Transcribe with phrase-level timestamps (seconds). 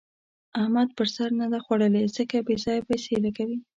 [0.61, 3.59] احمد پر سر نه ده خوړلې؛ ځکه بې ځايه پيسې لګوي.